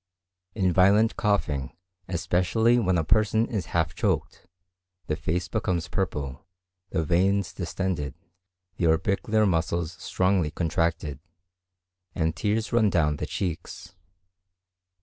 In 0.55 0.73
violent 0.73 1.15
coughing 1.15 1.77
especially 2.07 2.79
when 2.79 2.97
a 2.97 3.03
person 3.03 3.45
is 3.45 3.67
half 3.67 3.93
choked, 3.93 4.47
the 5.05 5.15
face 5.15 5.47
becomes 5.47 5.87
purple, 5.87 6.43
the 6.89 7.03
veins 7.03 7.53
distended, 7.53 8.15
the 8.77 8.87
orbicular 8.87 9.45
muscles 9.45 9.91
strongly 9.99 10.49
contracted, 10.49 11.19
and 12.15 12.35
tears 12.35 12.73
run 12.73 12.89
down 12.89 13.17
the 13.17 13.27
cheeks. 13.27 13.93